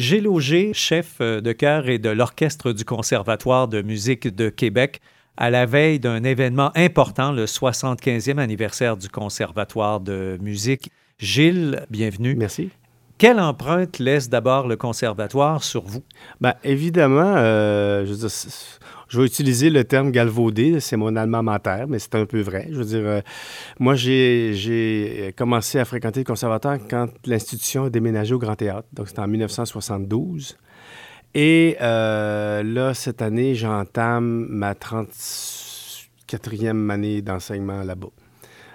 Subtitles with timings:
[0.00, 5.02] Gilles Auger, chef euh, de chœur et de l'Orchestre du Conservatoire de musique de Québec,
[5.36, 10.90] à la veille d'un événement important, le 75e anniversaire du Conservatoire de musique.
[11.18, 12.34] Gilles, bienvenue.
[12.34, 12.70] Merci.
[13.18, 16.02] Quelle empreinte laisse d'abord le conservatoire sur vous?
[16.40, 18.30] Bien, évidemment, euh, je, veux dire,
[19.10, 22.68] je, vais utiliser le terme galvaudé, c'est mon alma mater, mais c'est un peu vrai.
[22.70, 23.20] Je veux dire, euh,
[23.78, 29.08] moi, j'ai commencé à fréquenter le conservatoire quand l'institution a déménagé au Grand Théâtre, donc
[29.08, 30.56] c'était en 1972.
[31.34, 38.10] Et euh, là, cette année, j'entame ma 34e année d'enseignement là-bas.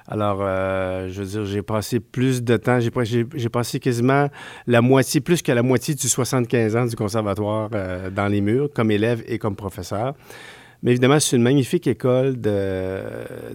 [0.07, 4.29] Alors, euh, je veux dire, j'ai passé plus de temps, j'ai passé quasiment
[4.67, 8.69] la moitié, plus que la moitié du 75 ans du conservatoire euh, dans les murs,
[8.73, 10.13] comme élève et comme professeur.
[10.83, 12.35] Mais évidemment, c'est une magnifique école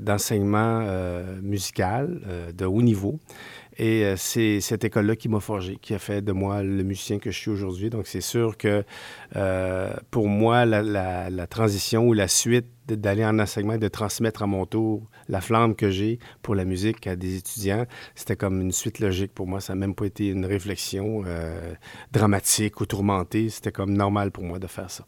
[0.01, 2.21] d'enseignement euh, musical
[2.57, 3.21] de haut niveau.
[3.83, 7.19] Et euh, c'est cette école-là qui m'a forgé, qui a fait de moi le musicien
[7.19, 7.89] que je suis aujourd'hui.
[7.89, 8.85] Donc, c'est sûr que
[9.37, 14.47] euh, pour moi, la, transition ou la suite d'aller en enseignement et de transmettre à
[14.47, 18.73] mon tour la flamme que j'ai pour la musique à des étudiants, c'était comme une
[18.73, 19.63] suite logique pour moi.
[19.63, 21.73] Ça n'a même pas été une réflexion euh,
[22.13, 23.49] dramatique ou tourmentée.
[23.49, 25.07] C'était comme normal pour moi de faire ça.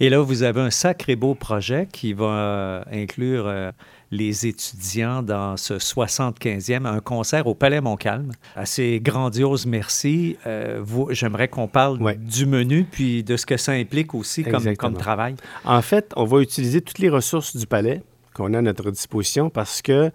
[0.00, 3.72] Et là, vous avez un sacré beau projet qui va inclure
[4.12, 8.32] les étudiants dans ce 75e, un concert au Palais Montcalm.
[8.54, 10.36] Assez grandiose, merci.
[10.46, 14.94] Euh, J'aimerais qu'on parle du menu puis de ce que ça implique aussi comme, comme
[14.94, 15.34] travail.
[15.64, 18.02] En fait, on va utiliser toutes les ressources du Palais
[18.34, 20.10] qu'on a à notre disposition parce que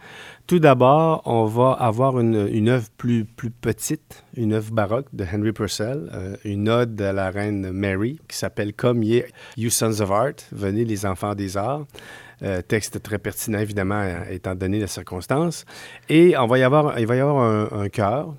[0.48, 5.52] tout d'abord, on va avoir une, œuvre plus, plus petite, une œuvre baroque de Henry
[5.52, 9.26] Purcell, euh, une ode à la reine Mary qui s'appelle Come Ye,
[9.58, 11.86] You Sons of Art, venez les enfants des arts.
[12.44, 15.66] Euh, texte très pertinent, évidemment, étant donné les circonstances.
[16.08, 18.36] Et on va y avoir, il va y avoir un, chœur,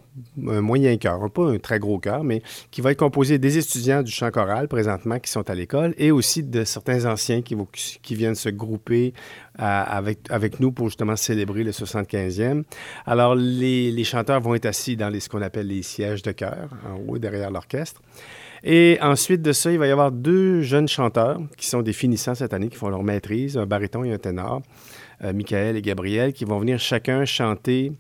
[0.47, 4.05] un moyen chœur, pas un très gros chœur, mais qui va être composé des étudiants
[4.05, 7.57] du chant choral présentement qui sont à l'école et aussi de certains anciens qui,
[8.01, 9.15] qui viennent se grouper
[9.59, 11.73] avec, avec nous pour justement célébrer le
[12.03, 12.65] 75e.
[13.07, 16.99] Alors, les, chanteurs vont être assis dans ce qu'on appelle les sièges de chœur, en
[17.07, 18.01] haut, derrière l'orchestre.
[18.65, 22.35] Et ensuite de ça, il va y avoir deux jeunes chanteurs qui sont des finissants
[22.35, 24.63] cette année, qui font leur maîtrise, un baryton et un ténor,
[25.23, 27.93] euh, Michael et Gabriel, qui vont venir chacun chanter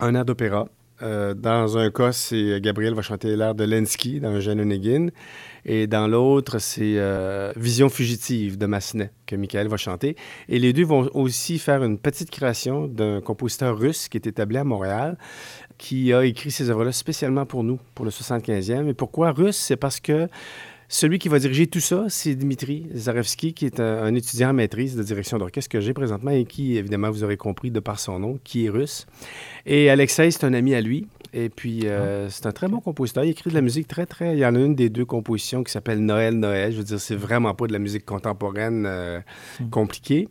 [0.00, 0.68] un air d'opéra.
[1.02, 5.08] Euh, dans un cas, c'est Gabriel va chanter l'air de Lenski dans Jeanne Onegin.
[5.64, 10.16] Et dans l'autre, c'est euh, Vision fugitive de Massenet que Michael va chanter.
[10.48, 14.56] Et les deux vont aussi faire une petite création d'un compositeur russe qui est établi
[14.56, 15.16] à Montréal
[15.78, 18.88] qui a écrit ces œuvres-là spécialement pour nous, pour le 75e.
[18.88, 19.56] Et pourquoi russe?
[19.56, 20.28] C'est parce que
[20.94, 24.94] celui qui va diriger tout ça, c'est Dimitri Zarevski, qui est un, étudiant en maîtrise
[24.94, 28.20] de direction d'orchestre que j'ai présentement et qui, évidemment, vous aurez compris de par son
[28.20, 29.04] nom, qui est russe.
[29.66, 31.08] Et Alexei, c'est un ami à lui.
[31.36, 32.30] Et puis, euh, ah.
[32.30, 33.24] c'est un très bon compositeur.
[33.24, 34.34] Il écrit de la musique très, très...
[34.34, 36.70] Il y en a une des deux compositions qui s'appelle Noël, Noël.
[36.70, 39.18] Je veux dire, c'est vraiment pas de la musique contemporaine euh,
[39.58, 39.70] hmm.
[39.70, 40.28] compliquée.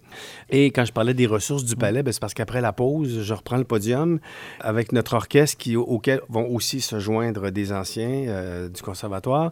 [0.49, 3.33] Et quand je parlais des ressources du palais, ben, c'est parce qu'après la pause, je
[3.33, 4.21] reprends le podium
[4.61, 9.51] avec notre orchestre qui, auquel vont aussi se joindre des anciens euh, du conservatoire.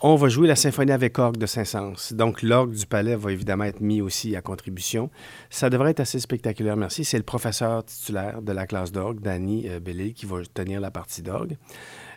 [0.00, 2.12] On va jouer la symphonie avec orgue de Saint-Saëns.
[2.12, 5.10] Donc, l'orgue du palais va évidemment être mis aussi à contribution.
[5.48, 7.02] Ça devrait être assez spectaculaire, merci.
[7.02, 9.80] C'est le professeur titulaire de la classe d'orgue, Danny euh,
[10.14, 11.56] qui va tenir la partie d'orgue.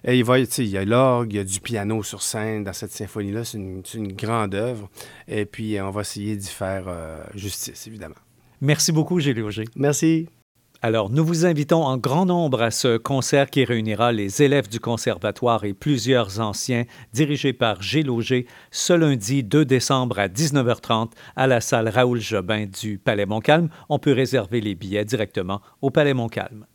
[0.03, 2.73] Et il, va, il y a l'orgue, il y a du piano sur scène dans
[2.73, 3.45] cette symphonie-là.
[3.45, 4.89] C'est une, grande œuvre.
[5.29, 8.15] Et puis, on va essayer d'y faire euh, justice, évidemment.
[8.59, 9.65] Merci beaucoup, Gilles Auger.
[9.77, 10.27] Merci.
[10.81, 14.79] Alors, nous vous invitons en grand nombre à ce concert qui réunira les élèves du
[14.79, 21.47] conservatoire et plusieurs anciens, dirigé par Gilles Auger, ce lundi 2 décembre à 19h30 à
[21.47, 23.67] la salle Raoul Jobin du Palais Montcalm.
[23.89, 26.65] On peut réserver les billets directement au Palais Montcalm.